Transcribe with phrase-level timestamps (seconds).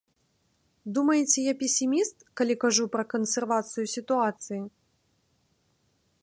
[0.97, 4.59] Думаеце, я песіміст, калі кажу пра кансервацыю сітуацыі?